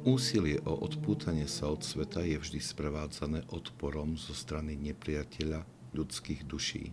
[0.00, 6.88] Úsilie o odpútanie sa od sveta je vždy sprevádzané odporom zo strany nepriateľa ľudských duší.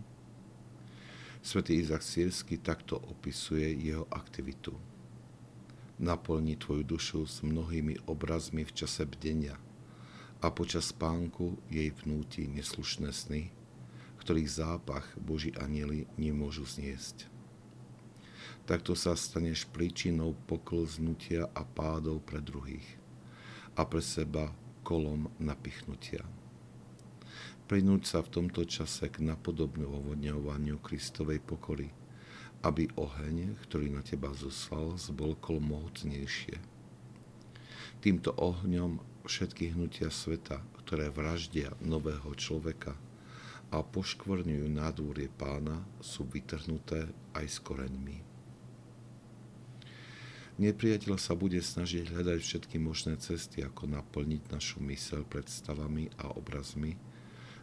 [1.40, 4.76] Svetý Izak Sírsky takto opisuje jeho aktivitu.
[5.96, 9.56] Naplni tvoju dušu s mnohými obrazmi v čase bdenia
[10.44, 13.48] a počas spánku jej vnúti neslušné sny,
[14.20, 17.37] ktorých zápach Boží anieli nemôžu zniesť.
[18.68, 22.84] Takto sa staneš príčinou poklznutia a pádov pre druhých
[23.80, 24.52] a pre seba
[24.84, 26.20] kolom napichnutia.
[27.64, 31.88] Prinúť sa v tomto čase k napodobňovaniu Kristovej pokory,
[32.60, 36.60] aby oheň, ktorý na teba zoslal, zbolkol mohutnejšie.
[38.04, 43.00] Týmto ohňom všetky hnutia sveta, ktoré vraždia nového človeka
[43.72, 48.37] a poškvrňujú nádvorie pána, sú vytrhnuté aj s koreňmi.
[50.58, 56.98] Nepriateľ sa bude snažiť hľadať všetky možné cesty, ako naplniť našu mysel predstavami a obrazmi,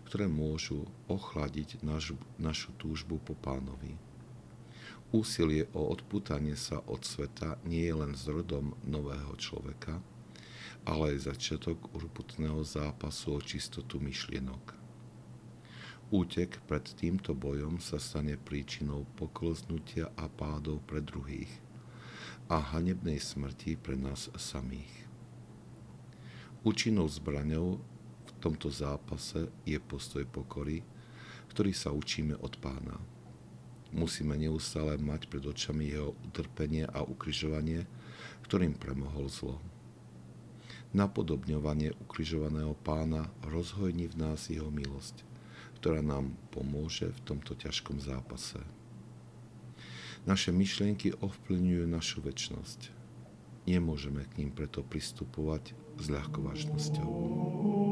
[0.08, 4.00] ktoré môžu ochladiť našu, našu túžbu po pánovi.
[5.12, 10.00] Úsilie o odputanie sa od sveta nie je len zrodom nového človeka,
[10.88, 14.72] ale aj začiatok urputného zápasu o čistotu myšlienok.
[16.16, 21.52] Útek pred týmto bojom sa stane príčinou poklznutia a pádov pre druhých–
[22.46, 25.10] a hanebnej smrti pre nás samých.
[26.62, 27.82] Účinnou zbraňou
[28.26, 30.86] v tomto zápase je postoj pokory,
[31.50, 32.98] ktorý sa učíme od pána.
[33.94, 37.88] Musíme neustále mať pred očami jeho utrpenie a ukrižovanie,
[38.46, 39.58] ktorým premohol zlo.
[40.94, 45.26] Napodobňovanie ukrižovaného pána rozhojní v nás jeho milosť,
[45.82, 48.62] ktorá nám pomôže v tomto ťažkom zápase.
[50.26, 52.90] Naše myšlienky ovplyvňujú našu väčnosť.
[53.70, 57.85] Nemôžeme k ním preto pristupovať s ľahkovážnosťou.